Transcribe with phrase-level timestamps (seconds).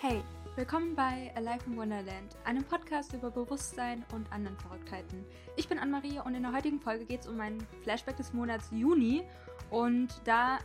[0.00, 0.22] Hey,
[0.56, 5.24] willkommen bei Alive in Wonderland, einem Podcast über Bewusstsein und anderen Verrücktheiten.
[5.56, 8.68] Ich bin Anne-Marie und in der heutigen Folge geht es um meinen Flashback des Monats
[8.70, 9.22] Juni.
[9.70, 10.58] Und da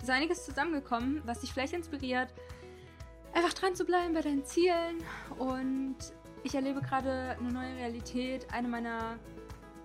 [0.00, 2.32] ist einiges zusammengekommen, was dich vielleicht inspiriert,
[3.32, 4.98] einfach dran zu bleiben bei deinen Zielen.
[5.38, 5.96] Und
[6.44, 9.18] ich erlebe gerade eine neue Realität, eine meiner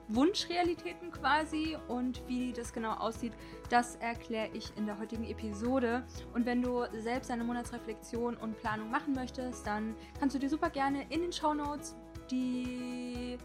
[0.10, 3.34] Wunschrealitäten quasi und wie das genau aussieht,
[3.70, 6.04] das erkläre ich in der heutigen Episode.
[6.34, 10.72] Und wenn du selbst eine Monatsreflexion und Planung machen möchtest, dann kannst du dir super
[10.72, 11.96] gerne in den Show Notes
[12.32, 13.38] die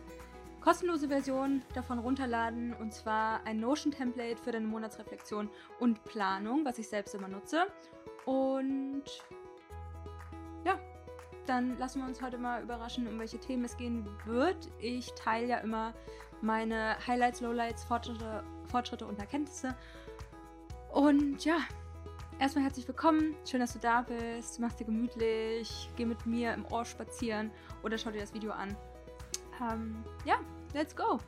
[0.62, 6.88] kostenlose Version davon runterladen und zwar ein Notion-Template für deine Monatsreflexion und Planung, was ich
[6.88, 7.66] selbst immer nutze.
[8.24, 9.04] Und
[10.65, 10.80] ja,
[11.45, 14.70] dann lassen wir uns heute mal überraschen, um welche Themen es gehen wird.
[14.78, 15.92] Ich teile ja immer
[16.44, 19.74] meine Highlights, Lowlights, Fortschritte, Fortschritte und Erkenntnisse.
[20.92, 21.59] Und ja,
[22.38, 23.34] erstmal herzlich willkommen.
[23.48, 24.60] Schön, dass du da bist.
[24.60, 25.88] Mach dir gemütlich.
[25.96, 27.51] Geh mit mir im Ohr spazieren
[27.82, 28.76] oder schau dir das Video an.
[29.60, 30.38] Ähm, ja,
[30.74, 31.18] let's go.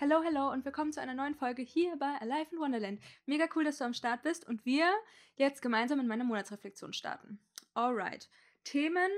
[0.00, 3.00] Hallo, hallo und willkommen zu einer neuen Folge hier bei Alive in Wonderland.
[3.24, 4.90] Mega cool, dass du am Start bist und wir
[5.36, 7.38] jetzt gemeinsam in meiner Monatsreflexion starten.
[7.72, 8.28] Alright.
[8.64, 9.10] Themen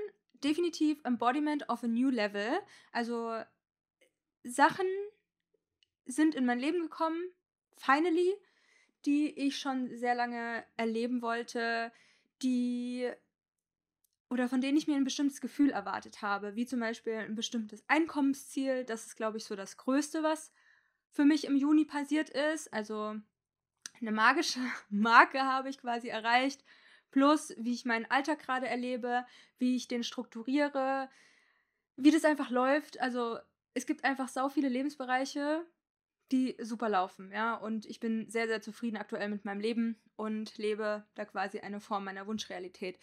[0.43, 2.59] definitiv Embodiment of a New Level.
[2.91, 3.41] Also
[4.43, 4.87] Sachen
[6.05, 7.21] sind in mein Leben gekommen,
[7.77, 8.33] finally,
[9.05, 11.91] die ich schon sehr lange erleben wollte,
[12.41, 13.09] die
[14.29, 17.83] oder von denen ich mir ein bestimmtes Gefühl erwartet habe, wie zum Beispiel ein bestimmtes
[17.87, 18.85] Einkommensziel.
[18.85, 20.51] Das ist, glaube ich, so das Größte, was
[21.09, 22.71] für mich im Juni passiert ist.
[22.71, 23.15] Also
[23.99, 24.59] eine magische
[24.89, 26.63] Marke habe ich quasi erreicht.
[27.11, 29.25] Plus, wie ich meinen Alltag gerade erlebe,
[29.57, 31.09] wie ich den strukturiere,
[31.95, 32.99] wie das einfach läuft.
[33.01, 33.39] Also
[33.73, 35.65] es gibt einfach sau viele Lebensbereiche,
[36.31, 37.55] die super laufen, ja.
[37.55, 41.79] Und ich bin sehr, sehr zufrieden aktuell mit meinem Leben und lebe da quasi eine
[41.79, 42.99] Form meiner Wunschrealität.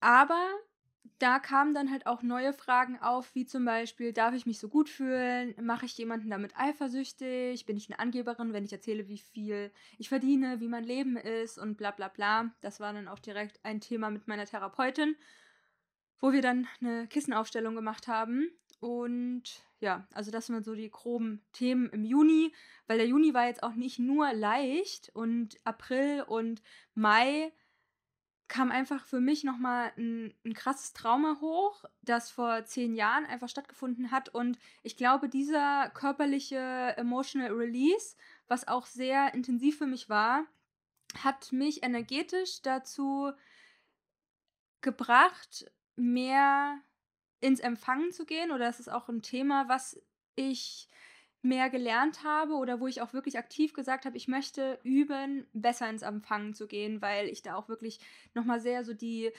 [0.00, 0.50] Aber
[1.18, 4.68] da kamen dann halt auch neue Fragen auf, wie zum Beispiel, darf ich mich so
[4.68, 5.54] gut fühlen?
[5.60, 7.66] Mache ich jemanden damit eifersüchtig?
[7.66, 11.58] Bin ich eine Angeberin, wenn ich erzähle, wie viel ich verdiene, wie mein Leben ist
[11.58, 12.54] und bla bla bla.
[12.60, 15.16] Das war dann auch direkt ein Thema mit meiner Therapeutin,
[16.20, 18.50] wo wir dann eine Kissenaufstellung gemacht haben.
[18.82, 19.44] Und
[19.78, 22.52] ja, also das sind so die groben Themen im Juni,
[22.88, 26.62] weil der Juni war jetzt auch nicht nur leicht und April und
[26.96, 27.52] Mai
[28.48, 33.48] kam einfach für mich nochmal ein, ein krasses Trauma hoch, das vor zehn Jahren einfach
[33.48, 34.30] stattgefunden hat.
[34.30, 38.16] Und ich glaube, dieser körperliche Emotional Release,
[38.48, 40.44] was auch sehr intensiv für mich war,
[41.22, 43.30] hat mich energetisch dazu
[44.80, 46.80] gebracht, mehr
[47.42, 50.00] ins Empfangen zu gehen oder das ist auch ein Thema, was
[50.36, 50.88] ich
[51.42, 55.90] mehr gelernt habe oder wo ich auch wirklich aktiv gesagt habe, ich möchte üben, besser
[55.90, 57.98] ins Empfangen zu gehen, weil ich da auch wirklich
[58.32, 59.32] nochmal sehr so die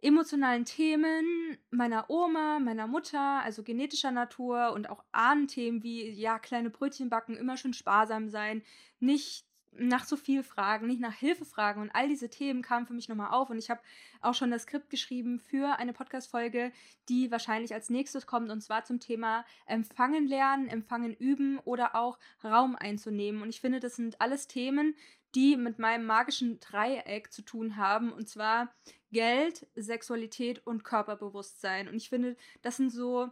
[0.00, 6.70] emotionalen Themen meiner Oma, meiner Mutter, also genetischer Natur und auch Ahnenthemen wie, ja, kleine
[6.70, 8.62] Brötchen backen, immer schön sparsam sein,
[9.00, 12.94] nicht nach so viel fragen, nicht nach Hilfe fragen und all diese Themen kamen für
[12.94, 13.80] mich nochmal auf und ich habe
[14.20, 16.72] auch schon das Skript geschrieben für eine Podcast-Folge,
[17.08, 22.18] die wahrscheinlich als nächstes kommt und zwar zum Thema Empfangen lernen, Empfangen üben oder auch
[22.42, 23.42] Raum einzunehmen.
[23.42, 24.94] Und ich finde, das sind alles Themen,
[25.34, 28.74] die mit meinem magischen Dreieck zu tun haben und zwar
[29.12, 31.88] Geld, Sexualität und Körperbewusstsein.
[31.88, 33.30] Und ich finde, das sind so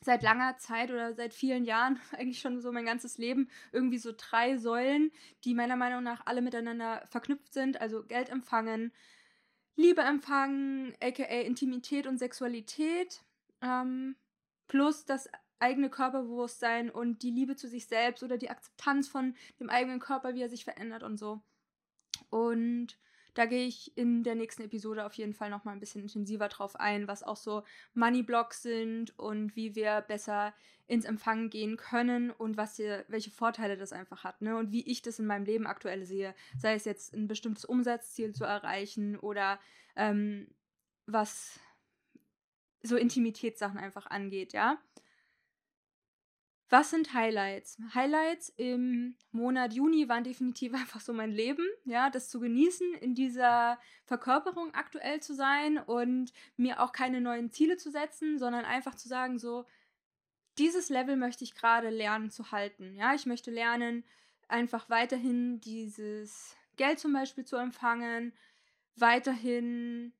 [0.00, 4.12] seit langer Zeit oder seit vielen Jahren, eigentlich schon so mein ganzes Leben, irgendwie so
[4.16, 5.10] drei Säulen,
[5.44, 7.80] die meiner Meinung nach alle miteinander verknüpft sind.
[7.80, 8.92] Also Geld empfangen,
[9.76, 13.22] Liebe empfangen, aka Intimität und Sexualität,
[13.60, 14.16] ähm,
[14.68, 19.70] plus das eigene Körperbewusstsein und die Liebe zu sich selbst oder die Akzeptanz von dem
[19.70, 21.42] eigenen Körper, wie er sich verändert und so.
[22.30, 22.98] Und
[23.36, 26.74] da gehe ich in der nächsten Episode auf jeden Fall nochmal ein bisschen intensiver drauf
[26.76, 30.54] ein, was auch so Money Blocks sind und wie wir besser
[30.86, 34.56] ins Empfangen gehen können und was hier, welche Vorteile das einfach hat, ne?
[34.56, 36.34] Und wie ich das in meinem Leben aktuell sehe.
[36.56, 39.60] Sei es jetzt ein bestimmtes Umsatzziel zu erreichen oder
[39.96, 40.48] ähm,
[41.06, 41.60] was
[42.82, 44.78] so Intimitätssachen einfach angeht, ja.
[46.68, 47.78] Was sind Highlights?
[47.94, 53.14] Highlights im Monat Juni waren definitiv einfach so mein Leben, ja, das zu genießen, in
[53.14, 58.96] dieser Verkörperung aktuell zu sein und mir auch keine neuen Ziele zu setzen, sondern einfach
[58.96, 59.64] zu sagen, so,
[60.58, 64.04] dieses Level möchte ich gerade lernen zu halten, ja, ich möchte lernen,
[64.48, 68.32] einfach weiterhin dieses Geld zum Beispiel zu empfangen,
[68.96, 70.14] weiterhin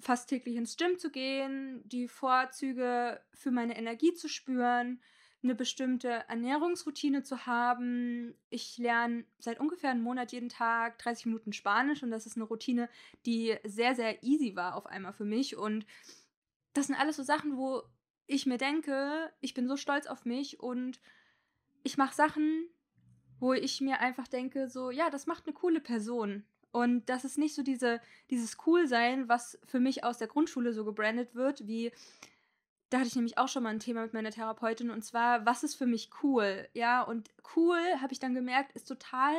[0.00, 5.00] fast täglich ins Gym zu gehen, die Vorzüge für meine Energie zu spüren,
[5.44, 8.34] eine bestimmte Ernährungsroutine zu haben.
[8.50, 12.44] Ich lerne seit ungefähr einem Monat jeden Tag 30 Minuten Spanisch und das ist eine
[12.44, 12.88] Routine,
[13.26, 15.56] die sehr, sehr easy war auf einmal für mich.
[15.56, 15.86] Und
[16.72, 17.82] das sind alles so Sachen, wo
[18.26, 21.00] ich mir denke, ich bin so stolz auf mich und
[21.82, 22.68] ich mache Sachen,
[23.38, 26.44] wo ich mir einfach denke, so, ja, das macht eine coole Person.
[26.72, 28.00] Und das ist nicht so diese,
[28.30, 31.92] dieses Coolsein, was für mich aus der Grundschule so gebrandet wird, wie
[32.94, 35.64] da hatte ich nämlich auch schon mal ein Thema mit meiner Therapeutin und zwar, was
[35.64, 36.68] ist für mich cool?
[36.74, 39.34] Ja, und cool, habe ich dann gemerkt, ist total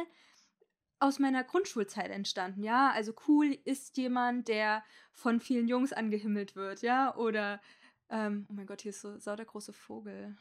[1.00, 2.92] aus meiner Grundschulzeit entstanden, ja.
[2.92, 7.16] Also cool ist jemand, der von vielen Jungs angehimmelt wird, ja.
[7.16, 7.62] Oder,
[8.10, 10.36] ähm, oh mein Gott, hier ist so, so der große Vogel.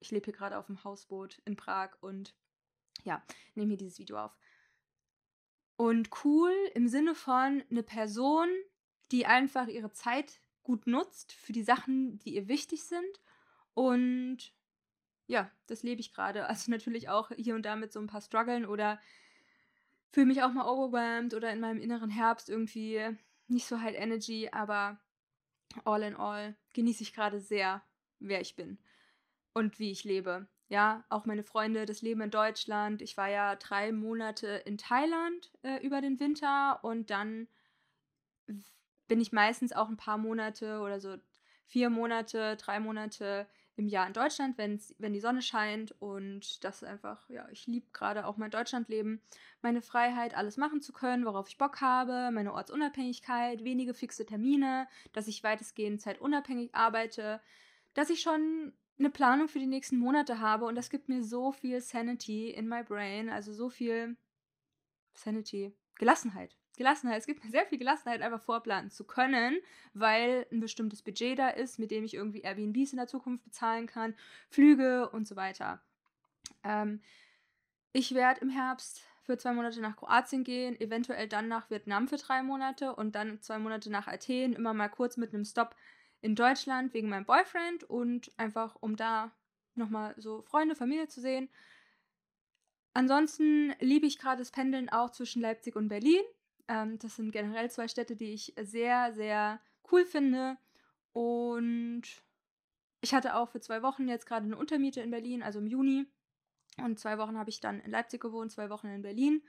[0.00, 2.34] Ich lebe hier gerade auf dem Hausboot in Prag und
[3.02, 3.22] ja,
[3.54, 4.34] nehme hier dieses Video auf.
[5.76, 8.48] Und cool im Sinne von eine Person,
[9.12, 13.20] die einfach ihre Zeit gut nutzt für die Sachen, die ihr wichtig sind.
[13.74, 14.52] Und
[15.26, 16.46] ja, das lebe ich gerade.
[16.48, 19.00] Also natürlich auch hier und da mit so ein paar Struggeln oder
[20.10, 23.16] fühle mich auch mal overwhelmed oder in meinem inneren Herbst irgendwie
[23.48, 25.00] nicht so halt Energy, aber
[25.84, 27.82] all in all genieße ich gerade sehr,
[28.20, 28.78] wer ich bin
[29.52, 30.46] und wie ich lebe.
[30.68, 33.02] Ja, auch meine Freunde, das Leben in Deutschland.
[33.02, 37.48] Ich war ja drei Monate in Thailand äh, über den Winter und dann
[39.08, 41.16] bin ich meistens auch ein paar Monate oder so
[41.66, 43.46] vier Monate, drei Monate
[43.76, 45.92] im Jahr in Deutschland, wenn's, wenn die Sonne scheint.
[46.00, 49.20] Und das ist einfach, ja, ich liebe gerade auch mein Deutschlandleben,
[49.62, 54.86] meine Freiheit, alles machen zu können, worauf ich Bock habe, meine Ortsunabhängigkeit, wenige fixe Termine,
[55.12, 57.40] dass ich weitestgehend zeitunabhängig arbeite,
[57.94, 61.50] dass ich schon eine Planung für die nächsten Monate habe und das gibt mir so
[61.50, 64.16] viel Sanity in my brain, also so viel
[65.14, 66.56] Sanity, Gelassenheit.
[66.76, 67.18] Gelassenheit.
[67.18, 69.58] Es gibt mir sehr viel Gelassenheit, einfach vorplanen zu können,
[69.92, 73.86] weil ein bestimmtes Budget da ist, mit dem ich irgendwie Airbnbs in der Zukunft bezahlen
[73.86, 74.14] kann,
[74.48, 75.80] Flüge und so weiter.
[76.62, 77.00] Ähm,
[77.92, 82.16] ich werde im Herbst für zwei Monate nach Kroatien gehen, eventuell dann nach Vietnam für
[82.16, 85.74] drei Monate und dann zwei Monate nach Athen, immer mal kurz mit einem Stopp
[86.20, 89.30] in Deutschland wegen meinem Boyfriend und einfach um da
[89.74, 91.48] nochmal so Freunde, Familie zu sehen.
[92.92, 96.22] Ansonsten liebe ich gerade das Pendeln auch zwischen Leipzig und Berlin.
[96.68, 100.56] Ähm, das sind generell zwei Städte, die ich sehr, sehr cool finde.
[101.12, 102.02] Und
[103.00, 106.06] ich hatte auch für zwei Wochen jetzt gerade eine Untermiete in Berlin, also im Juni.
[106.78, 109.42] Und zwei Wochen habe ich dann in Leipzig gewohnt, zwei Wochen in Berlin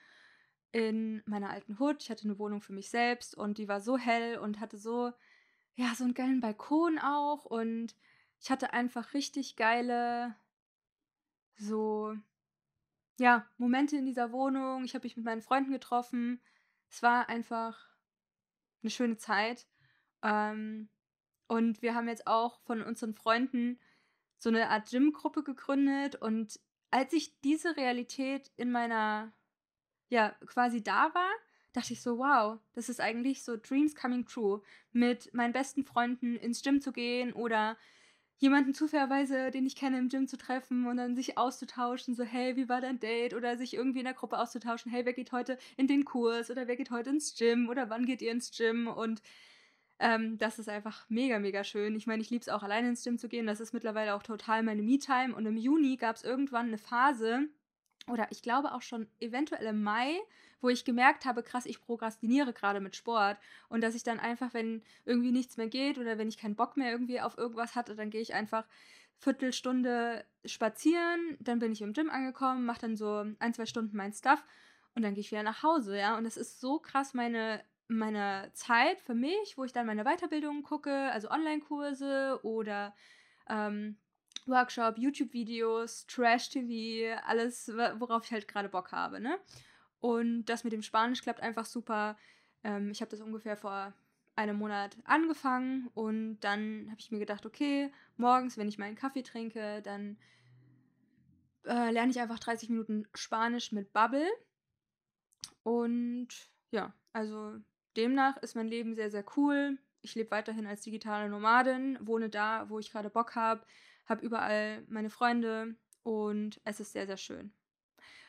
[0.72, 2.04] in meiner alten Hut.
[2.04, 5.14] Ich hatte eine Wohnung für mich selbst und die war so hell und hatte so,
[5.76, 7.46] ja, so einen geilen Balkon auch.
[7.46, 7.96] Und
[8.42, 10.36] ich hatte einfach richtig geile,
[11.56, 12.14] so,
[13.18, 14.84] ja, Momente in dieser Wohnung.
[14.84, 16.42] Ich habe mich mit meinen Freunden getroffen
[16.96, 17.78] es war einfach
[18.82, 19.68] eine schöne Zeit.
[20.24, 20.88] Ähm,
[21.48, 23.80] und wir haben jetzt auch von unseren Freunden
[24.38, 26.16] so eine Art Gym-Gruppe gegründet.
[26.16, 26.58] Und
[26.92, 29.34] als ich diese Realität in meiner,
[30.08, 31.32] ja, quasi da war,
[31.74, 34.62] dachte ich so, wow, das ist eigentlich so Dreams coming true.
[34.94, 37.76] Mit meinen besten Freunden ins Gym zu gehen oder
[38.38, 42.56] jemanden zufälligerweise, den ich kenne, im Gym zu treffen und dann sich auszutauschen, so hey,
[42.56, 43.34] wie war dein Date?
[43.34, 46.68] Oder sich irgendwie in der Gruppe auszutauschen, hey, wer geht heute in den Kurs oder
[46.68, 48.88] wer geht heute ins Gym oder wann geht ihr ins Gym?
[48.88, 49.22] Und
[50.00, 51.96] ähm, das ist einfach mega, mega schön.
[51.96, 53.48] Ich meine, ich liebe es auch alleine ins Gym zu gehen.
[53.48, 55.34] Das ist mittlerweile auch total meine Me-Time.
[55.36, 57.48] Und im Juni gab es irgendwann eine Phase,
[58.08, 60.20] oder ich glaube auch schon eventuell im Mai,
[60.62, 63.38] wo ich gemerkt habe, krass, ich prokrastiniere gerade mit Sport
[63.70, 66.78] und dass ich dann einfach, wenn irgendwie nichts mehr geht oder wenn ich keinen Bock
[66.78, 68.66] mehr irgendwie auf irgendwas hatte, dann gehe ich einfach
[69.18, 74.14] Viertelstunde spazieren, dann bin ich im Gym angekommen, mache dann so ein, zwei Stunden mein
[74.14, 74.44] Stuff
[74.94, 76.18] und dann gehe ich wieder nach Hause, ja.
[76.18, 80.64] Und es ist so krass meine, meine Zeit für mich, wo ich dann meine Weiterbildungen
[80.64, 82.94] gucke, also Online-Kurse oder
[83.50, 83.98] ähm,
[84.48, 89.40] Workshop, YouTube-Videos, Trash-TV, alles, worauf ich halt gerade Bock habe, ne?
[90.00, 92.18] Und das mit dem Spanisch klappt einfach super.
[92.64, 93.94] Ähm, ich habe das ungefähr vor
[94.36, 99.24] einem Monat angefangen und dann habe ich mir gedacht, okay, morgens, wenn ich meinen Kaffee
[99.24, 100.18] trinke, dann
[101.66, 104.28] äh, lerne ich einfach 30 Minuten Spanisch mit Bubble.
[105.64, 106.28] Und
[106.72, 107.56] ja, also
[107.96, 109.78] demnach ist mein Leben sehr, sehr cool.
[110.02, 113.66] Ich lebe weiterhin als digitale Nomadin, wohne da, wo ich gerade Bock habe,
[114.06, 117.54] habe überall meine Freunde und es ist sehr, sehr schön.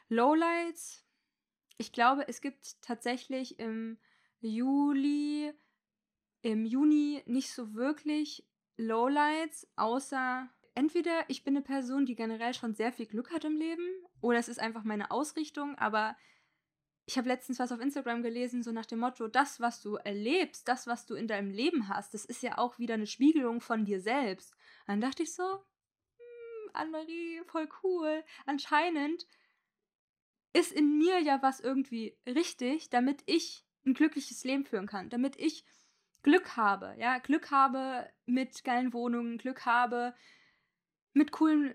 [0.09, 1.06] Lowlights
[1.78, 3.99] ich glaube, es gibt tatsächlich im
[4.40, 5.52] Juli,
[6.42, 12.75] im Juni nicht so wirklich Lowlights, außer entweder ich bin eine Person, die generell schon
[12.75, 13.87] sehr viel Glück hat im Leben,
[14.21, 16.16] oder es ist einfach meine Ausrichtung, aber
[17.07, 20.67] ich habe letztens was auf Instagram gelesen, so nach dem Motto, das, was du erlebst,
[20.67, 23.85] das, was du in deinem Leben hast, das ist ja auch wieder eine Spiegelung von
[23.85, 24.55] dir selbst.
[24.89, 25.65] dann dachte ich so,
[26.73, 28.25] Anne-Marie, voll cool.
[28.45, 29.27] Anscheinend
[30.53, 35.37] ist in mir ja was irgendwie richtig, damit ich ein glückliches Leben führen kann, damit
[35.37, 35.65] ich
[36.23, 40.13] Glück habe, ja, Glück habe mit geilen Wohnungen, Glück habe
[41.13, 41.73] mit coolen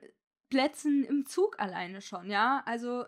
[0.50, 3.06] Plätzen im Zug alleine schon, ja, also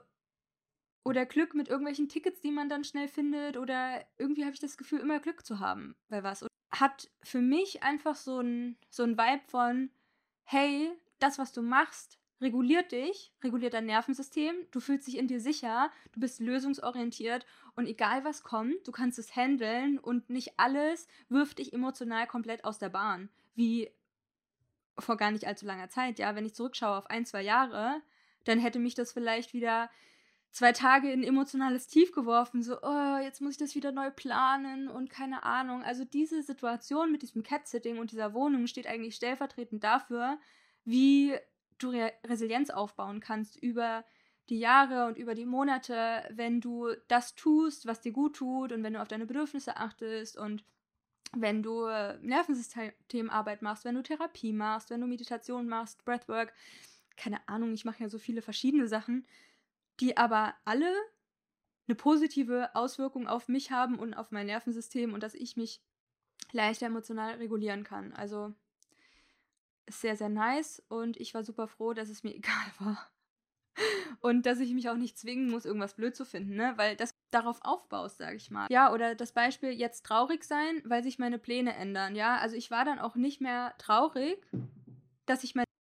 [1.03, 4.77] oder Glück mit irgendwelchen Tickets, die man dann schnell findet oder irgendwie habe ich das
[4.77, 6.43] Gefühl, immer Glück zu haben bei was.
[6.43, 9.91] Und hat für mich einfach so ein, so ein Vibe von,
[10.43, 15.39] hey, das, was du machst, reguliert dich, reguliert dein Nervensystem, du fühlst dich in dir
[15.39, 17.45] sicher, du bist lösungsorientiert
[17.75, 22.65] und egal was kommt, du kannst es handeln und nicht alles wirft dich emotional komplett
[22.65, 23.29] aus der Bahn.
[23.55, 23.91] Wie
[24.99, 28.01] vor gar nicht allzu langer Zeit, ja, wenn ich zurückschaue auf ein, zwei Jahre,
[28.43, 29.89] dann hätte mich das vielleicht wieder
[30.53, 34.87] zwei Tage in emotionales Tief geworfen, so, oh, jetzt muss ich das wieder neu planen
[34.87, 35.83] und keine Ahnung.
[35.83, 40.37] Also diese Situation mit diesem Cat-Sitting und dieser Wohnung steht eigentlich stellvertretend dafür,
[40.85, 41.35] wie
[41.79, 44.05] du Re Resilienz aufbauen kannst über
[44.49, 48.83] die Jahre und über die Monate, wenn du das tust, was dir gut tut und
[48.83, 50.63] wenn du auf deine Bedürfnisse achtest und
[51.35, 56.53] wenn du äh, Nervensystemarbeit machst, wenn du Therapie machst, wenn du Meditation machst, Breathwork,
[57.17, 59.25] keine Ahnung, ich mache ja so viele verschiedene Sachen,
[59.99, 60.91] die aber alle
[61.87, 65.81] eine positive Auswirkung auf mich haben und auf mein Nervensystem und dass ich mich
[66.51, 68.13] leichter emotional regulieren kann.
[68.13, 68.53] Also
[69.85, 73.09] ist sehr, sehr nice und ich war super froh, dass es mir egal war.
[74.19, 76.73] Und dass ich mich auch nicht zwingen muss, irgendwas blöd zu finden, ne?
[76.75, 78.67] Weil das darauf aufbaust, sage ich mal.
[78.69, 82.37] Ja, oder das Beispiel jetzt traurig sein, weil sich meine Pläne ändern, ja?
[82.37, 84.45] Also ich war dann auch nicht mehr traurig,
[85.25, 85.72] dass ich mein ich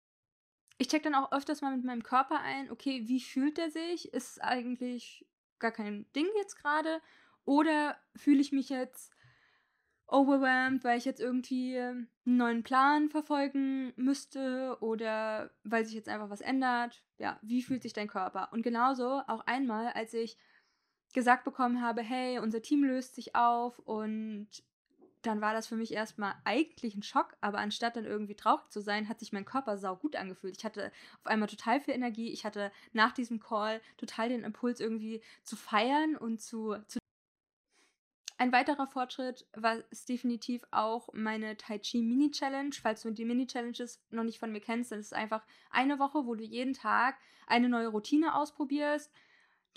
[0.92, 4.14] check dann auch öfters mal mit meinem Körper ein, okay, wie fühlt er sich?
[4.14, 5.26] Ist eigentlich
[5.60, 7.02] gar kein Ding jetzt gerade?
[7.46, 9.12] Oder fühle ich mich jetzt
[10.08, 16.30] overwhelmed, weil ich jetzt irgendwie einen neuen Plan verfolgen müsste oder weil sich jetzt einfach
[16.30, 17.04] was ändert.
[17.18, 18.50] Ja, wie fühlt sich dein Körper?
[18.52, 20.38] Und genauso auch einmal, als ich
[21.14, 24.50] gesagt bekommen habe, hey, unser Team löst sich auf und
[25.22, 28.82] dann war das für mich erstmal eigentlich ein Schock, aber anstatt dann irgendwie traurig zu
[28.82, 30.58] sein, hat sich mein Körper sau gut angefühlt.
[30.58, 32.30] Ich hatte auf einmal total viel Energie.
[32.32, 37.00] Ich hatte nach diesem Call total den Impuls irgendwie zu feiern und zu, zu
[38.42, 39.78] ein weiterer Fortschritt war
[40.10, 42.72] definitiv auch meine Tai Chi Mini Challenge.
[42.74, 46.00] Falls du die Mini Challenges noch nicht von mir kennst, dann ist es einfach eine
[46.00, 49.12] Woche, wo du jeden Tag eine neue Routine ausprobierst,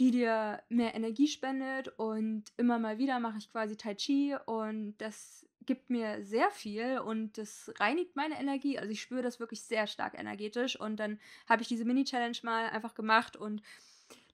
[0.01, 4.97] die dir mehr Energie spendet und immer mal wieder mache ich quasi Tai Chi und
[4.99, 8.79] das gibt mir sehr viel und das reinigt meine Energie.
[8.79, 12.37] Also ich spüre das wirklich sehr stark energetisch und dann habe ich diese Mini Challenge
[12.43, 13.63] mal einfach gemacht und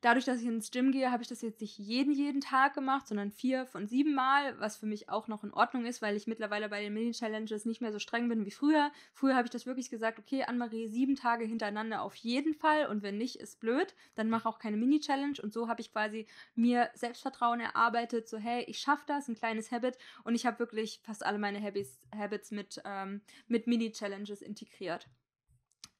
[0.02, 3.06] Dadurch, dass ich ins Gym gehe, habe ich das jetzt nicht jeden, jeden Tag gemacht,
[3.06, 6.26] sondern vier von sieben Mal, was für mich auch noch in Ordnung ist, weil ich
[6.26, 8.90] mittlerweile bei den Mini-Challenges nicht mehr so streng bin wie früher.
[9.12, 13.02] Früher habe ich das wirklich gesagt, okay, Anne-Marie, sieben Tage hintereinander auf jeden Fall und
[13.02, 16.90] wenn nicht, ist blöd, dann mach auch keine Mini-Challenge und so habe ich quasi mir
[16.94, 21.26] Selbstvertrauen erarbeitet, so hey, ich schaffe das, ein kleines Habit und ich habe wirklich fast
[21.26, 25.08] alle meine Habits, Habits mit, ähm, mit Mini-Challenges integriert.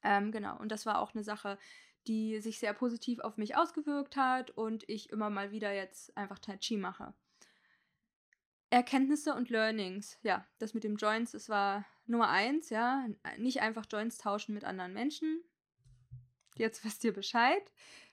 [0.02, 1.58] Ähm, genau, und das war auch eine Sache,
[2.10, 6.40] die sich sehr positiv auf mich ausgewirkt hat und ich immer mal wieder jetzt einfach
[6.40, 7.14] Tai Chi mache.
[8.68, 10.18] Erkenntnisse und Learnings.
[10.22, 13.06] Ja, das mit dem Joints, das war Nummer eins, ja.
[13.38, 15.40] Nicht einfach Joints tauschen mit anderen Menschen.
[16.56, 17.62] Jetzt wisst ihr Bescheid.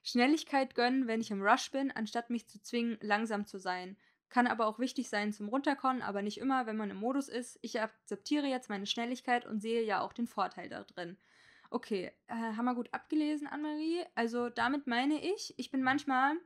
[0.04, 3.98] Schnelligkeit gönnen, wenn ich im Rush bin, anstatt mich zu zwingen, langsam zu sein.
[4.30, 7.58] Kann aber auch wichtig sein zum Runterkommen, aber nicht immer, wenn man im Modus ist.
[7.64, 11.18] Ich akzeptiere jetzt meine Schnelligkeit und sehe ja auch den Vorteil da drin.
[11.70, 14.04] Okay, äh, haben wir gut abgelesen, Anne-Marie.
[14.16, 16.38] Also damit meine ich, ich bin manchmal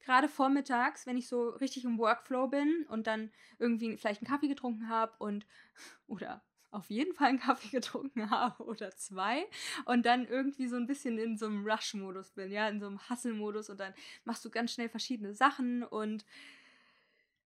[0.00, 4.48] gerade vormittags, wenn ich so richtig im Workflow bin und dann irgendwie vielleicht einen Kaffee
[4.48, 5.46] getrunken habe und
[6.06, 9.46] oder auf jeden Fall einen Kaffee getrunken habe oder zwei
[9.84, 13.00] und dann irgendwie so ein bisschen in so einem Rush-Modus bin, ja, in so einem
[13.08, 13.94] Hustle-Modus und dann
[14.24, 16.24] machst du ganz schnell verschiedene Sachen und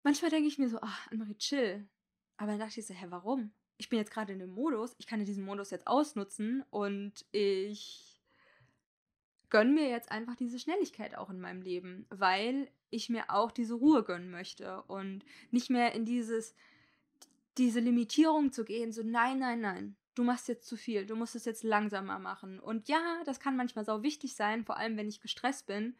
[0.02, 1.88] manchmal denke ich mir so, ach, Anne-Marie, chill.
[2.36, 3.52] Aber dann dachte ich so, hä, warum?
[3.78, 8.22] Ich bin jetzt gerade in dem Modus, ich kann diesen Modus jetzt ausnutzen und ich
[9.50, 13.74] gönne mir jetzt einfach diese Schnelligkeit auch in meinem Leben, weil ich mir auch diese
[13.74, 16.54] Ruhe gönnen möchte und nicht mehr in dieses
[17.58, 21.34] diese Limitierung zu gehen, so nein, nein, nein, du machst jetzt zu viel, du musst
[21.34, 22.60] es jetzt langsamer machen.
[22.60, 25.96] Und ja, das kann manchmal sau wichtig sein, vor allem wenn ich gestresst bin,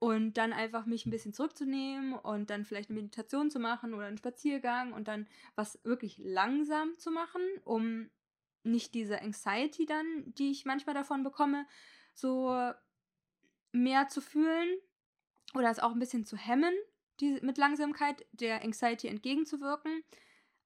[0.00, 4.06] und dann einfach mich ein bisschen zurückzunehmen und dann vielleicht eine Meditation zu machen oder
[4.06, 8.10] einen Spaziergang und dann was wirklich langsam zu machen, um
[8.64, 11.66] nicht diese Anxiety dann, die ich manchmal davon bekomme,
[12.14, 12.72] so
[13.72, 14.78] mehr zu fühlen
[15.54, 16.74] oder es auch ein bisschen zu hemmen,
[17.20, 20.02] die, mit Langsamkeit der Anxiety entgegenzuwirken.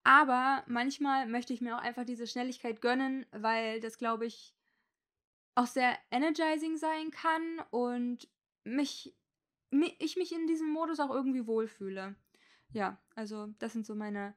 [0.05, 4.55] Aber manchmal möchte ich mir auch einfach diese Schnelligkeit gönnen, weil das, glaube ich,
[5.57, 8.29] auch sehr energizing sein kann und
[8.65, 9.15] mich,
[9.99, 12.17] ich mich in diesem Modus auch irgendwie wohlfühle.
[12.73, 14.35] Ja, also das sind so meine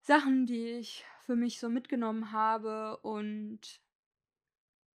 [0.00, 3.80] Sachen, die ich für mich so mitgenommen habe und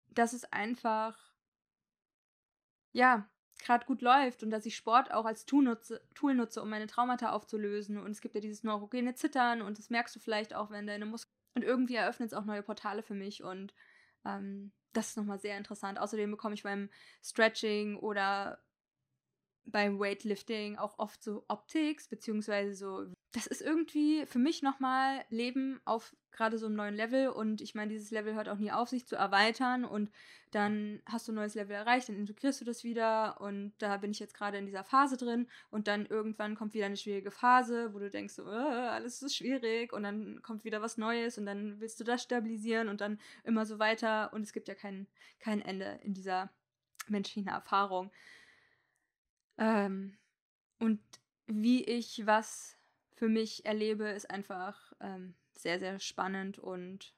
[0.08, 1.34] dass es einfach
[2.94, 3.28] ja,
[3.60, 6.88] gerade gut läuft und dass ich Sport auch als Tool nutze, Tool nutze, um meine
[6.88, 7.98] Traumata aufzulösen.
[7.98, 11.06] Und es gibt ja dieses neurogene Zittern und das merkst du vielleicht auch, wenn deine
[11.06, 11.34] Muskeln.
[11.56, 13.76] Und irgendwie eröffnet es auch neue Portale für mich und
[14.26, 16.00] ähm, das ist nochmal sehr interessant.
[16.00, 16.90] Außerdem bekomme ich beim
[17.24, 18.64] Stretching oder
[19.66, 23.06] beim Weightlifting auch oft so Optics, beziehungsweise so.
[23.32, 27.76] Das ist irgendwie für mich nochmal Leben auf gerade so einem neuen Level und ich
[27.76, 30.12] meine, dieses Level hört auch nie auf, sich zu erweitern und
[30.52, 34.12] dann hast du ein neues Level erreicht, dann integrierst du das wieder und da bin
[34.12, 37.94] ich jetzt gerade in dieser Phase drin und dann irgendwann kommt wieder eine schwierige Phase,
[37.94, 41.46] wo du denkst, so, äh, alles ist schwierig und dann kommt wieder was Neues und
[41.46, 45.08] dann willst du das stabilisieren und dann immer so weiter und es gibt ja kein,
[45.40, 46.50] kein Ende in dieser
[47.08, 48.12] menschlichen Erfahrung.
[49.58, 50.18] Ähm,
[50.80, 51.02] und
[51.48, 52.78] wie ich was
[53.16, 57.16] für mich erlebe, ist einfach ähm, sehr, sehr spannend und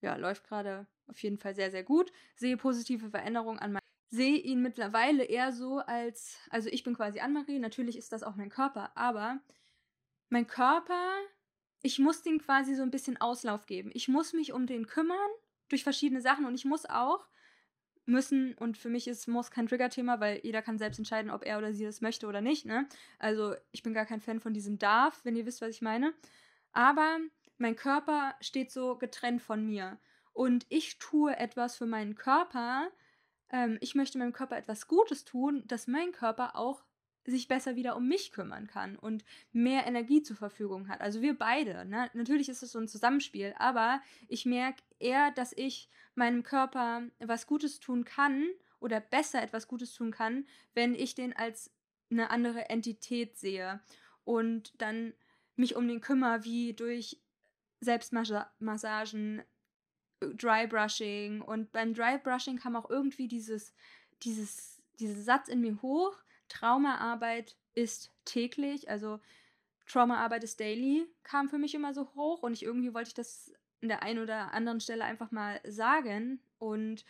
[0.00, 2.12] ja, läuft gerade auf jeden Fall sehr, sehr gut.
[2.36, 7.20] Sehe positive Veränderungen an meinem sehe ihn mittlerweile eher so als, also ich bin quasi
[7.20, 9.40] Anne-Marie, natürlich ist das auch mein Körper, aber
[10.30, 11.12] mein Körper,
[11.82, 13.90] ich muss den quasi so ein bisschen Auslauf geben.
[13.92, 15.30] Ich muss mich um den kümmern
[15.68, 17.26] durch verschiedene Sachen und ich muss auch
[18.08, 21.58] müssen und für mich ist muss kein Trigger-Thema, weil jeder kann selbst entscheiden, ob er
[21.58, 22.66] oder sie das möchte oder nicht.
[22.66, 22.88] Ne?
[23.18, 26.14] Also ich bin gar kein Fan von diesem darf, wenn ihr wisst, was ich meine.
[26.72, 27.18] Aber
[27.58, 29.98] mein Körper steht so getrennt von mir
[30.32, 32.88] und ich tue etwas für meinen Körper.
[33.50, 36.84] Ähm, ich möchte meinem Körper etwas Gutes tun, dass mein Körper auch
[37.30, 41.00] sich besser wieder um mich kümmern kann und mehr Energie zur Verfügung hat.
[41.00, 41.84] Also wir beide.
[41.84, 42.10] Ne?
[42.14, 47.46] Natürlich ist es so ein Zusammenspiel, aber ich merke eher, dass ich meinem Körper was
[47.46, 48.46] Gutes tun kann
[48.80, 51.70] oder besser etwas Gutes tun kann, wenn ich den als
[52.10, 53.80] eine andere Entität sehe
[54.24, 55.14] und dann
[55.56, 57.20] mich um den kümmere, wie durch
[57.80, 59.42] Selbstmassagen,
[60.20, 61.42] Dry Brushing.
[61.42, 63.74] Und beim Dry Brushing kam auch irgendwie dieses,
[64.22, 66.16] dieses, dieser Satz in mir hoch,
[66.48, 69.20] Traumaarbeit ist täglich, also
[69.86, 73.52] Traumaarbeit ist daily, kam für mich immer so hoch und ich irgendwie wollte ich das
[73.82, 76.40] an der einen oder anderen Stelle einfach mal sagen.
[76.58, 77.04] Und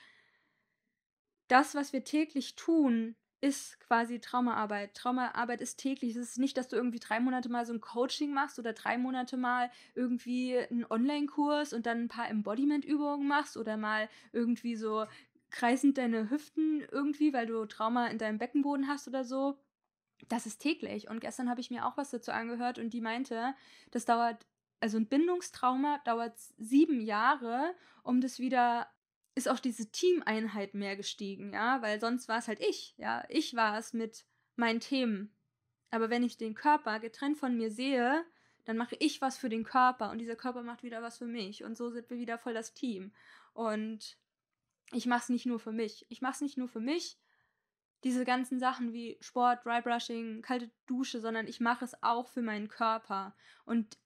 [1.48, 4.94] das, was wir täglich tun, ist quasi Traumaarbeit.
[4.94, 6.16] Traumaarbeit ist täglich.
[6.16, 8.98] Es ist nicht, dass du irgendwie drei Monate mal so ein Coaching machst oder drei
[8.98, 15.06] Monate mal irgendwie einen Online-Kurs und dann ein paar Embodiment-Übungen machst oder mal irgendwie so
[15.50, 19.56] kreisend deine Hüften irgendwie, weil du Trauma in deinem Beckenboden hast oder so.
[20.28, 21.08] Das ist täglich.
[21.08, 23.54] Und gestern habe ich mir auch was dazu angehört und die meinte,
[23.92, 24.46] das dauert
[24.80, 28.88] also ein Bindungstrauma dauert sieben Jahre, um das wieder
[29.34, 33.54] ist auch diese Teameinheit mehr gestiegen, ja, weil sonst war es halt ich, ja, ich
[33.54, 35.32] war es mit meinen Themen.
[35.90, 38.24] Aber wenn ich den Körper getrennt von mir sehe,
[38.64, 41.62] dann mache ich was für den Körper und dieser Körper macht wieder was für mich
[41.64, 43.12] und so sind wir wieder voll das Team.
[43.54, 44.18] Und
[44.92, 46.04] ich mache es nicht nur für mich.
[46.08, 47.18] Ich mache es nicht nur für mich,
[48.04, 52.68] diese ganzen Sachen wie Sport, Drybrushing, kalte Dusche, sondern ich mache es auch für meinen
[52.68, 53.34] Körper.
[53.64, 53.98] Und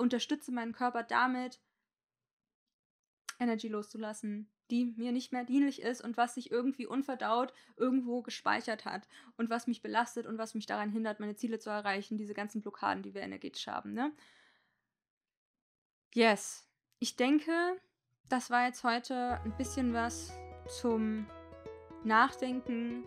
[0.00, 1.60] unterstütze meinen Körper damit,
[3.38, 8.84] Energy loszulassen, die mir nicht mehr dienlich ist und was sich irgendwie unverdaut irgendwo gespeichert
[8.84, 12.34] hat und was mich belastet und was mich daran hindert, meine Ziele zu erreichen, diese
[12.34, 14.12] ganzen Blockaden, die wir energetisch haben, ne?
[16.12, 16.66] Yes.
[16.98, 17.52] Ich denke,
[18.28, 20.32] das war jetzt heute ein bisschen was
[20.80, 21.26] zum
[22.04, 23.06] Nachdenken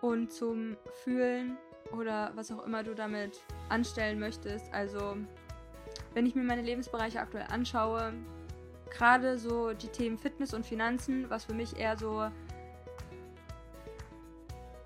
[0.00, 1.58] und zum Fühlen
[1.92, 4.72] oder was auch immer du damit anstellen möchtest.
[4.72, 5.16] Also
[6.14, 8.12] wenn ich mir meine Lebensbereiche aktuell anschaue,
[8.90, 12.28] gerade so die Themen Fitness und Finanzen, was für mich eher so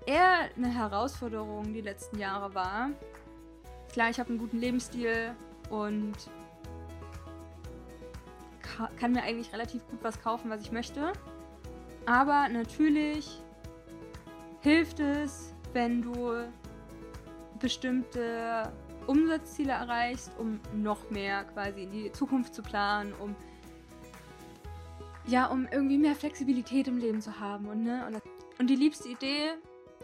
[0.05, 2.89] eher eine Herausforderung die letzten Jahre war.
[3.91, 5.35] Klar, ich habe einen guten Lebensstil
[5.69, 6.13] und
[8.99, 11.13] kann mir eigentlich relativ gut was kaufen, was ich möchte.
[12.05, 13.41] Aber natürlich
[14.61, 16.45] hilft es, wenn du
[17.59, 18.71] bestimmte
[19.07, 23.35] Umsatzziele erreichst, um noch mehr quasi in die Zukunft zu planen, um
[25.27, 28.21] ja, um irgendwie mehr Flexibilität im Leben zu haben und ne und,
[28.59, 29.53] und die liebste Idee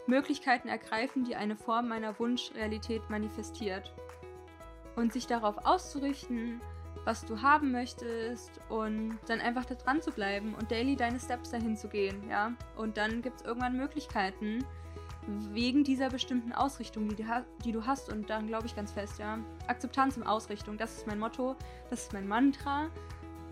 [0.08, 3.94] Möglichkeiten ergreifen, die eine Form meiner Wunschrealität manifestiert
[4.96, 6.60] und sich darauf auszurichten,
[7.06, 11.52] was du haben möchtest und dann einfach da dran zu bleiben und daily deine Steps
[11.52, 12.54] dahin zu gehen, ja.
[12.76, 14.66] Und dann gibt es irgendwann Möglichkeiten,
[15.28, 17.26] wegen dieser bestimmten Ausrichtung, die,
[17.64, 18.12] die du hast.
[18.12, 19.40] Und daran glaube ich ganz fest, ja.
[19.68, 21.56] Akzeptanz und Ausrichtung, das ist mein Motto,
[21.90, 22.90] das ist mein Mantra.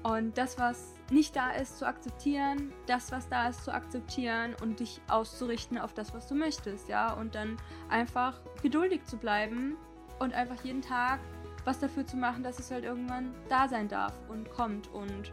[0.01, 4.79] Und das, was nicht da ist, zu akzeptieren, das, was da ist, zu akzeptieren und
[4.79, 7.13] dich auszurichten auf das, was du möchtest, ja.
[7.13, 7.57] Und dann
[7.89, 9.75] einfach geduldig zu bleiben
[10.19, 11.19] und einfach jeden Tag
[11.65, 14.87] was dafür zu machen, dass es halt irgendwann da sein darf und kommt.
[14.93, 15.31] Und,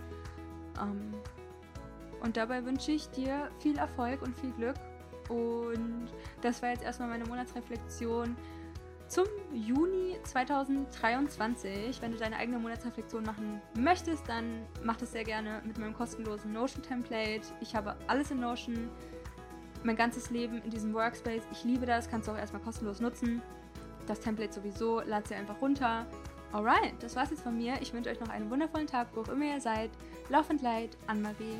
[0.81, 1.13] ähm,
[2.21, 4.77] und dabei wünsche ich dir viel Erfolg und viel Glück.
[5.29, 6.09] Und
[6.43, 8.37] das war jetzt erstmal meine Monatsreflexion
[9.09, 12.01] zum Juni 2023.
[12.03, 16.53] Wenn du deine eigene Monatsreflexion machen möchtest, dann mach das sehr gerne mit meinem kostenlosen
[16.53, 17.43] Notion-Template.
[17.61, 18.91] Ich habe alles in Notion,
[19.85, 21.43] mein ganzes Leben in diesem Workspace.
[21.53, 23.43] Ich liebe das, kannst du auch erstmal kostenlos nutzen.
[24.07, 26.07] Das Template sowieso, lad sie einfach runter.
[26.53, 27.75] Alright, das war's jetzt von mir.
[27.81, 29.91] Ich wünsche euch noch einen wundervollen Tag, wo auch immer ihr seid.
[30.29, 31.57] Laufend Leid, Anne-Marie.